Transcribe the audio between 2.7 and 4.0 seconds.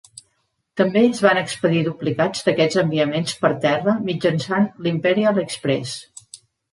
enviaments per terra